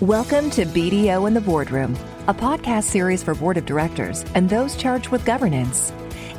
[0.00, 1.94] Welcome to BDO in the Boardroom,
[2.26, 5.92] a podcast series for board of directors and those charged with governance.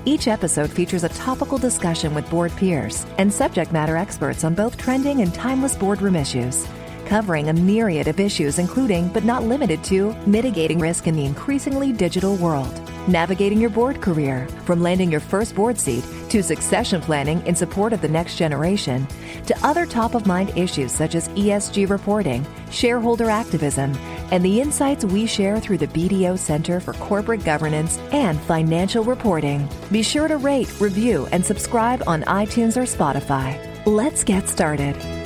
[0.03, 4.77] Each episode features a topical discussion with board peers and subject matter experts on both
[4.77, 6.65] trending and timeless boardroom issues,
[7.05, 11.91] covering a myriad of issues, including but not limited to mitigating risk in the increasingly
[11.91, 12.73] digital world,
[13.07, 17.93] navigating your board career, from landing your first board seat to succession planning in support
[17.93, 19.07] of the next generation,
[19.45, 23.95] to other top of mind issues such as ESG reporting, shareholder activism,
[24.31, 29.67] and the insights we share through the BDO Center for Corporate Governance and Financial Reporting.
[29.91, 33.57] Be sure to rate, review, and subscribe on iTunes or Spotify.
[33.85, 35.20] Let's get started.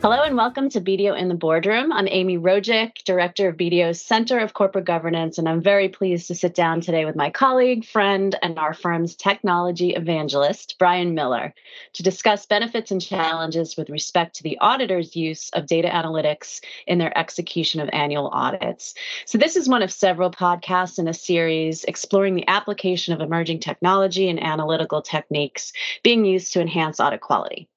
[0.00, 1.92] Hello and welcome to BDO in the Boardroom.
[1.92, 6.36] I'm Amy Rojik, Director of BDO's Center of Corporate Governance, and I'm very pleased to
[6.36, 11.52] sit down today with my colleague, friend, and our firm's technology evangelist, Brian Miller,
[11.94, 16.98] to discuss benefits and challenges with respect to the auditor's use of data analytics in
[16.98, 18.94] their execution of annual audits.
[19.26, 23.58] So, this is one of several podcasts in a series exploring the application of emerging
[23.58, 25.72] technology and analytical techniques
[26.04, 27.68] being used to enhance audit quality.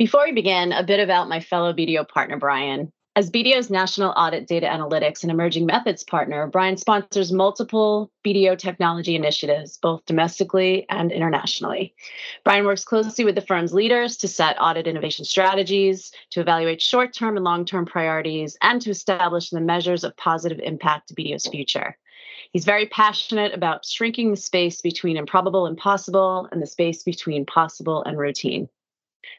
[0.00, 2.90] Before we begin, a bit about my fellow BDO partner, Brian.
[3.16, 9.14] As BDO's National Audit Data Analytics and Emerging Methods partner, Brian sponsors multiple BDO technology
[9.14, 11.94] initiatives, both domestically and internationally.
[12.44, 17.12] Brian works closely with the firm's leaders to set audit innovation strategies, to evaluate short
[17.12, 21.46] term and long term priorities, and to establish the measures of positive impact to BDO's
[21.46, 21.94] future.
[22.54, 27.44] He's very passionate about shrinking the space between improbable and possible and the space between
[27.44, 28.70] possible and routine.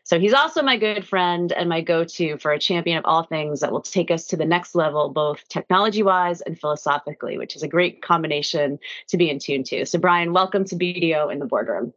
[0.04, 3.24] So he's also my good friend and my go to for a champion of all
[3.24, 7.56] things that will take us to the next level, both technology wise and philosophically, which
[7.56, 9.86] is a great combination to be in tune to.
[9.86, 11.94] So, Brian, welcome to BDO in the boardroom.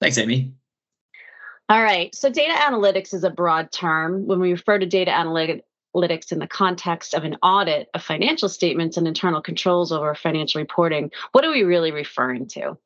[0.00, 0.54] Thanks, Amy.
[1.68, 2.14] All right.
[2.14, 4.26] So, data analytics is a broad term.
[4.26, 5.62] When we refer to data analytics,
[6.32, 11.10] in the context of an audit of financial statements and internal controls over financial reporting,
[11.32, 12.78] what are we really referring to?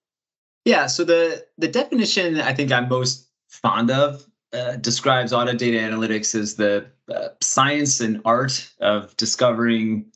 [0.65, 3.29] Yeah, so the the definition I think I'm most
[3.63, 10.07] fond of uh, describes audit data analytics as the uh, science and art of discovering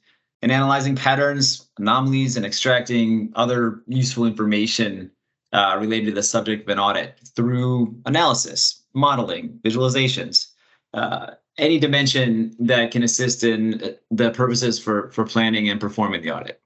[0.42, 5.10] and analyzing patterns, anomalies, and extracting other useful information
[5.52, 10.52] uh, related to the subject of an audit through analysis, modeling, visualizations,
[10.94, 16.22] uh, any dimension that can assist in uh, the purposes for, for planning and performing
[16.22, 16.60] the audit.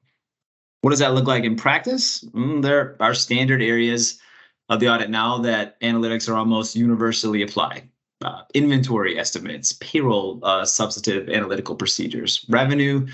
[0.82, 2.22] What does that look like in practice?
[2.34, 4.20] Mm, there are standard areas
[4.68, 7.88] of the audit now that analytics are almost universally applied.
[8.24, 13.06] Uh, inventory estimates, payroll uh, substantive analytical procedures, revenue,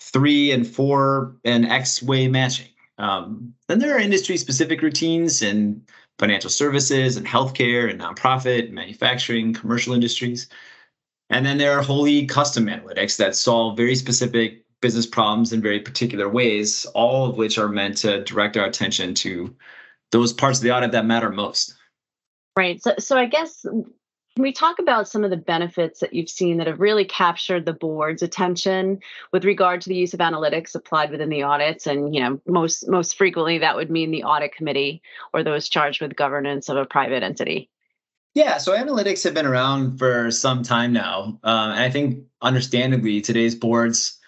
[0.00, 2.68] three and four and X way matching.
[2.98, 5.82] Um, then there are industry specific routines in
[6.18, 10.48] financial services and healthcare and nonprofit, manufacturing, commercial industries.
[11.28, 15.80] And then there are wholly custom analytics that solve very specific business problems in very
[15.80, 19.54] particular ways, all of which are meant to direct our attention to
[20.12, 21.74] those parts of the audit that matter most.
[22.56, 22.82] Right.
[22.82, 23.64] So, so I guess
[24.36, 27.64] can we talk about some of the benefits that you've seen that have really captured
[27.64, 29.00] the board's attention
[29.32, 31.86] with regard to the use of analytics applied within the audits?
[31.86, 35.00] And you know, most most frequently that would mean the audit committee
[35.32, 37.70] or those charged with governance of a private entity.
[38.34, 43.22] Yeah, so analytics have been around for some time now, um, and I think understandably
[43.22, 44.18] today's boards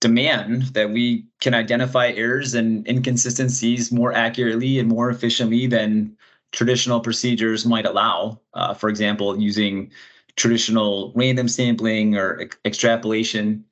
[0.00, 6.16] demand that we can identify errors and inconsistencies more accurately and more efficiently than
[6.52, 8.40] traditional procedures might allow.
[8.54, 9.90] Uh, for example, using
[10.36, 13.64] traditional random sampling or extrapolation.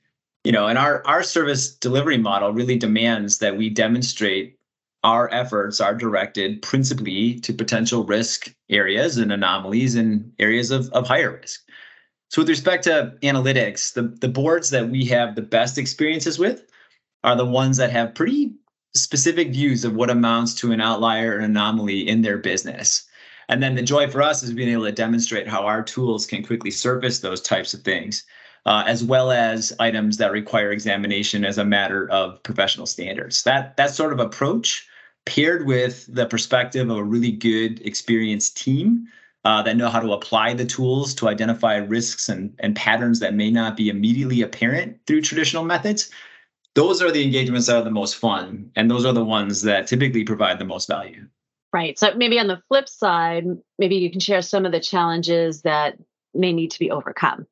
[0.44, 4.56] You know, and our our service delivery model really demands that we demonstrate
[5.04, 11.06] our efforts are directed principally to potential risk areas and anomalies and areas of, of
[11.06, 11.66] higher risk.
[12.28, 16.64] So with respect to analytics, the, the boards that we have the best experiences with
[17.22, 18.54] are the ones that have pretty
[18.94, 23.06] specific views of what amounts to an outlier or anomaly in their business.
[23.48, 26.42] And then the joy for us is being able to demonstrate how our tools can
[26.42, 28.25] quickly surface those types of things,
[28.64, 33.44] uh, as well as items that require examination as a matter of professional standards.
[33.44, 34.88] That that sort of approach,
[35.26, 39.06] paired with the perspective of a really good, experienced team,
[39.46, 43.32] uh, that know how to apply the tools to identify risks and, and patterns that
[43.32, 46.10] may not be immediately apparent through traditional methods.
[46.75, 49.87] Those are the engagements that are the most fun, and those are the ones that
[49.87, 51.28] typically provide the most value.
[51.72, 51.96] Right.
[51.96, 53.44] So maybe on the flip side,
[53.78, 55.96] maybe you can share some of the challenges that
[56.34, 57.46] may need to be overcome.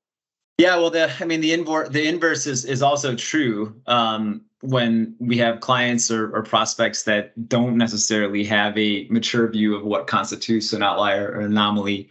[0.59, 3.81] Yeah, well, the I mean the inverse the inverse is is also true.
[3.87, 9.77] Um, when we have clients or, or, prospects that don't necessarily have a mature view
[9.77, 12.09] of what constitutes an outlier or anomaly,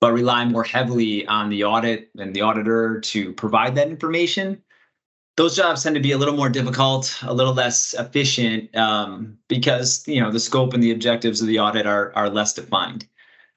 [0.00, 4.62] but rely more heavily on the audit and the auditor to provide that information.
[5.36, 10.06] those jobs tend to be a little more difficult, a little less efficient um, because
[10.06, 13.06] you know the scope and the objectives of the audit are are less defined.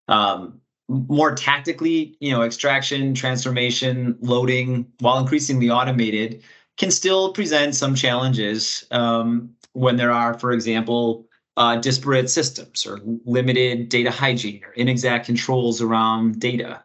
[0.07, 0.61] Um,
[0.91, 6.43] more tactically, you know, extraction, transformation, loading, while increasingly automated,
[6.77, 11.27] can still present some challenges um, when there are, for example,
[11.57, 16.83] uh, disparate systems or limited data hygiene or inexact controls around data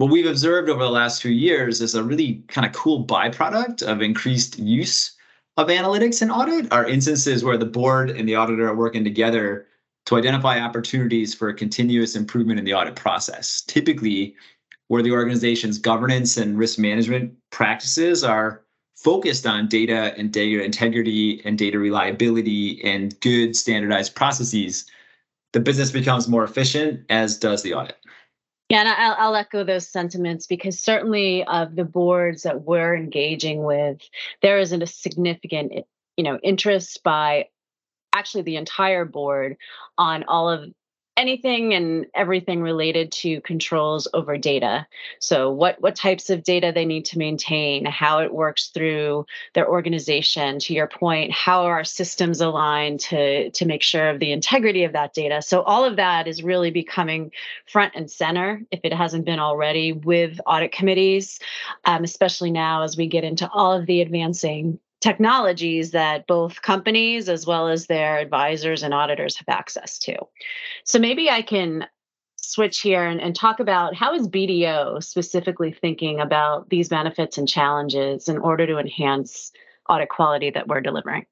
[0.00, 3.82] what we've observed over the last few years is a really kind of cool byproduct
[3.82, 5.14] of increased use
[5.58, 9.66] of analytics and audit are instances where the board and the auditor are working together
[10.06, 13.60] to identify opportunities for continuous improvement in the audit process.
[13.66, 14.34] Typically,
[14.88, 18.64] where the organization's governance and risk management practices are
[19.02, 24.84] focused on data and data integrity and data reliability and good standardized processes,
[25.52, 27.96] the business becomes more efficient, as does the audit.
[28.68, 33.64] Yeah, and I'll, I'll, echo those sentiments because certainly of the boards that we're engaging
[33.64, 34.00] with,
[34.42, 35.72] there isn't a significant,
[36.16, 37.46] you know, interest by
[38.12, 39.56] actually the entire board
[39.98, 40.70] on all of
[41.16, 44.86] anything and everything related to controls over data.
[45.18, 49.68] So what what types of data they need to maintain, how it works through their
[49.68, 50.58] organization.
[50.60, 54.84] To your point, how are our systems aligned to to make sure of the integrity
[54.84, 55.42] of that data.
[55.42, 57.32] So all of that is really becoming
[57.66, 61.38] front and center, if it hasn't been already, with audit committees,
[61.84, 67.28] um, especially now as we get into all of the advancing technologies that both companies
[67.28, 70.16] as well as their advisors and auditors have access to.
[70.84, 71.86] So maybe I can
[72.36, 77.46] switch here and, and, talk about how is BDO specifically thinking about these benefits and
[77.48, 79.52] challenges in order to enhance
[79.88, 81.26] audit quality that we're delivering.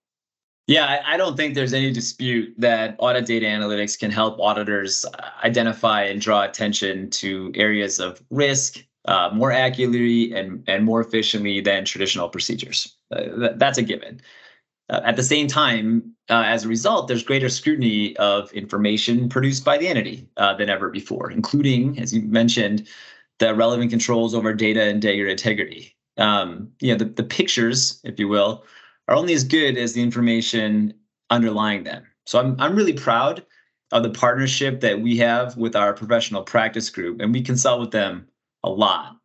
[0.67, 5.31] Yeah, I don't think there's any dispute that audit data analytics can help auditors uh,
[5.43, 11.61] identify and draw attention to areas of risk uh, more accurately and, and more efficiently
[11.63, 12.95] than traditional procedures.
[13.11, 14.21] Uh, that's a given.
[14.91, 19.65] Uh, at the same time, uh, as a result, there's greater scrutiny of information produced
[19.65, 22.87] by the entity uh, than ever before, including, as you mentioned,
[23.39, 25.97] the relevant controls over data and data integrity.
[26.19, 28.65] Um, you know, the, the pictures, if you will,
[29.09, 30.93] are only as good as the information
[31.31, 32.05] underlying them.
[32.27, 33.43] So I'm, I'm really proud
[33.93, 37.91] of the partnership that we have with our professional practice group, and we consult with
[37.91, 38.27] them
[38.65, 39.17] a lot.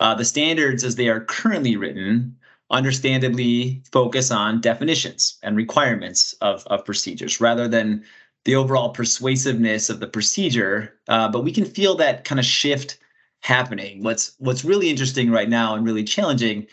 [0.00, 2.36] Uh, the standards, as they are currently written,
[2.70, 8.04] understandably focus on definitions and requirements of, of procedures rather than
[8.44, 10.94] the overall persuasiveness of the procedure.
[11.08, 12.98] Uh, but we can feel that kind of shift
[13.40, 14.02] happening.
[14.02, 16.66] What's what's really interesting right now and really challenging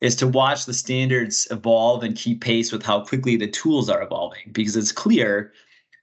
[0.00, 4.02] is to watch the standards evolve and keep pace with how quickly the tools are
[4.02, 5.52] evolving because it's clear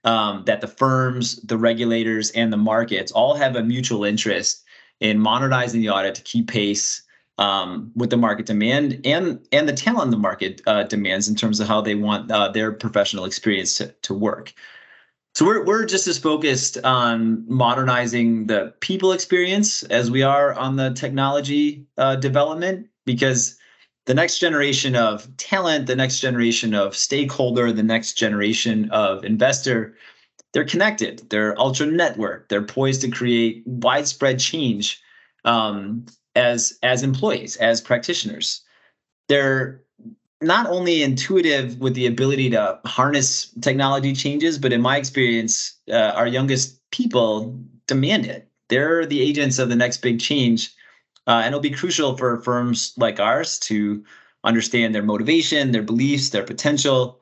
[0.04, 4.64] um, that the firms, the regulators, and the markets all have a mutual interest
[5.00, 7.02] in modernizing the audit to keep pace
[7.38, 11.58] um, with the market demand and and the talent the market uh, demands in terms
[11.58, 14.52] of how they want uh, their professional experience to, to work.
[15.34, 20.76] So we're we're just as focused on modernizing the people experience as we are on
[20.76, 23.56] the technology uh, development because
[24.06, 29.94] the next generation of talent, the next generation of stakeholder, the next generation of investor
[30.52, 31.28] they're connected.
[31.30, 32.48] They're ultra networked.
[32.48, 35.00] They're poised to create widespread change
[35.44, 38.62] um, as as employees as practitioners.
[39.28, 39.82] They're
[40.42, 46.12] not only intuitive with the ability to harness technology changes but in my experience uh,
[46.16, 48.48] our youngest people demand it.
[48.68, 50.74] They're the agents of the next big change
[51.26, 54.02] uh, and it'll be crucial for firms like ours to
[54.42, 57.19] understand their motivation their beliefs their potential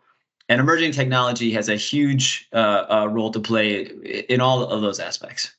[0.49, 3.83] and emerging technology has a huge uh, uh, role to play
[4.29, 5.55] in all of those aspects.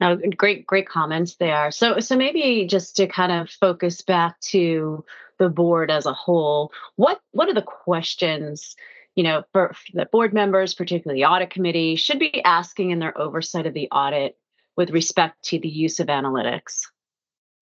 [0.00, 1.70] Now, great, great comments there.
[1.70, 5.04] So, so maybe just to kind of focus back to
[5.38, 8.76] the board as a whole, what what are the questions
[9.14, 12.98] you know for, for the board members, particularly the audit committee, should be asking in
[12.98, 14.36] their oversight of the audit
[14.76, 16.82] with respect to the use of analytics?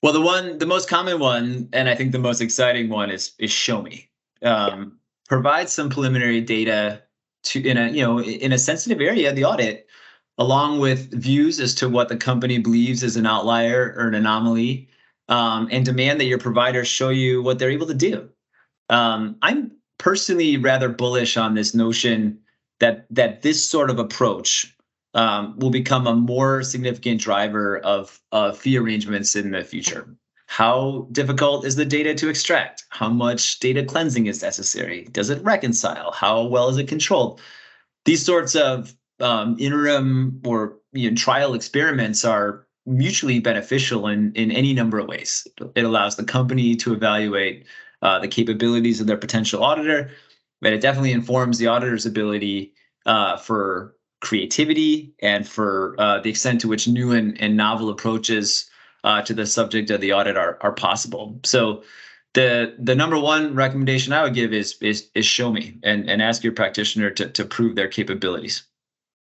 [0.02, 3.32] Well, the one, the most common one, and I think the most exciting one is
[3.38, 4.08] is show me.
[4.42, 4.98] Um,
[5.32, 7.02] provide some preliminary data
[7.42, 9.86] to in a you know in a sensitive area of the audit
[10.36, 14.86] along with views as to what the company believes is an outlier or an anomaly
[15.30, 18.28] um, and demand that your providers show you what they're able to do.
[18.90, 22.38] Um, i'm personally rather bullish on this notion
[22.80, 24.76] that that this sort of approach
[25.14, 30.14] um, will become a more significant driver of, of fee arrangements in the future
[30.52, 32.85] how difficult is the data to extract?
[32.90, 35.09] How much data cleansing is necessary?
[35.11, 36.12] Does it reconcile?
[36.12, 37.40] How well is it controlled?
[38.04, 44.50] These sorts of um, interim or you know, trial experiments are mutually beneficial in, in
[44.50, 45.49] any number of ways.
[45.75, 47.64] It allows the company to evaluate
[48.02, 50.11] uh, the capabilities of their potential auditor,
[50.61, 52.75] but it definitely informs the auditor's ability
[53.06, 58.68] uh, for creativity and for uh, the extent to which new and, and novel approaches
[59.04, 61.38] uh, to the subject of the audit are, are possible.
[61.44, 61.82] So
[62.35, 66.23] the the number one recommendation I would give is is is show me and, and
[66.23, 68.62] ask your practitioner to, to prove their capabilities.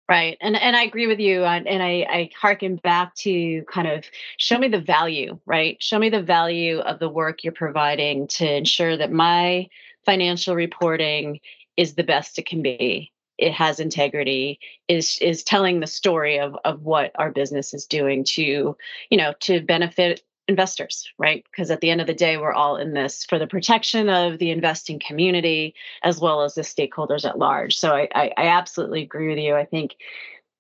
[0.10, 0.38] Right.
[0.42, 1.44] And and I agree with you.
[1.44, 4.06] And, and I, I harken back to kind of
[4.38, 5.82] show me the value, right?
[5.82, 9.68] Show me the value of the work you're providing to ensure that my
[10.06, 11.40] financial reporting
[11.78, 13.12] is the best it can be
[13.42, 18.24] it has integrity is is telling the story of of what our business is doing
[18.24, 18.78] to
[19.10, 21.46] you know to benefit investors right?
[21.50, 24.38] Because at the end of the day we're all in this for the protection of
[24.38, 27.78] the investing community as well as the stakeholders at large.
[27.78, 29.56] So i i, I absolutely agree with you.
[29.56, 29.96] I think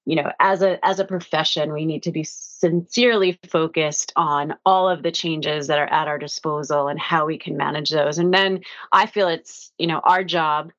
[0.05, 4.89] you know as a as a profession we need to be sincerely focused on all
[4.89, 8.17] of the changes that are at our disposal and how we can manage those.
[8.17, 8.61] And then
[8.91, 10.71] i feel it's you know our job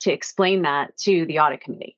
[0.00, 1.96] to explain that to the audit committee.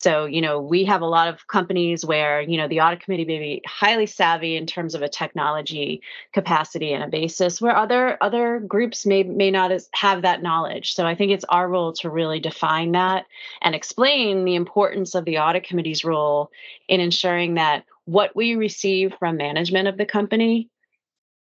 [0.00, 3.24] So, you know, we have a lot of companies where, you know, the audit committee
[3.24, 6.02] may be highly savvy in terms of a technology
[6.32, 10.94] capacity and a basis where other other groups may may not have that knowledge.
[10.94, 13.26] So I think it's our role to really define that
[13.60, 16.52] and explain the importance of the audit committee's role
[16.88, 20.70] in ensuring that what we receive from management of the company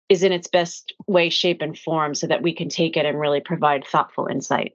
[0.10, 3.20] is in its best way, shape, and form so that we can take it and
[3.20, 4.74] really provide thoughtful insight.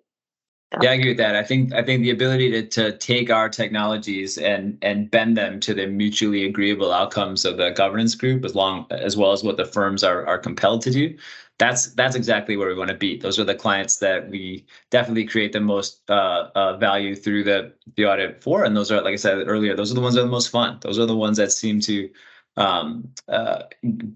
[0.81, 1.37] Yeah, I agree with that.
[1.37, 5.61] I think I think the ability to to take our technologies and and bend them
[5.61, 9.57] to the mutually agreeable outcomes of the governance group, as long as well as what
[9.57, 11.17] the firms are are compelled to do.
[11.59, 13.17] That's that's exactly where we want to be.
[13.17, 17.73] Those are the clients that we definitely create the most uh, uh, value through the
[17.97, 20.23] the audit for, and those are, like I said earlier, those are the ones that
[20.23, 20.79] are the most fun.
[20.81, 22.11] Those are the ones that seem to
[22.57, 23.63] um, uh,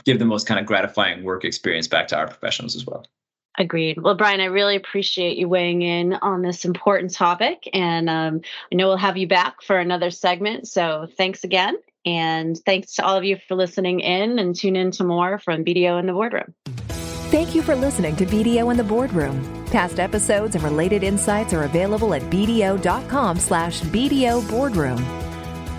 [0.04, 3.04] give the most kind of gratifying work experience back to our professionals as well.
[3.58, 4.00] Agreed.
[4.00, 7.68] Well, Brian, I really appreciate you weighing in on this important topic.
[7.72, 8.40] And um,
[8.72, 10.68] I know we'll have you back for another segment.
[10.68, 11.76] So thanks again.
[12.06, 15.64] And thanks to all of you for listening in and tune in to more from
[15.64, 16.54] BDO in the Boardroom.
[17.30, 19.66] Thank you for listening to BDO in the Boardroom.
[19.66, 25.04] Past episodes and related insights are available at bdo.com slash BDO Boardroom.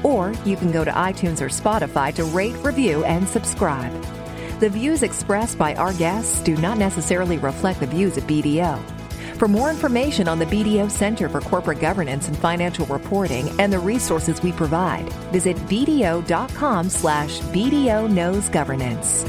[0.03, 4.18] Or you can go to iTunes or Spotify to rate, review, and subscribe.
[4.59, 8.77] The views expressed by our guests do not necessarily reflect the views of BDO.
[9.37, 13.79] For more information on the BDO Center for Corporate Governance and Financial Reporting and the
[13.79, 19.23] resources we provide, visit bdo.com slash BDO Knows Governance.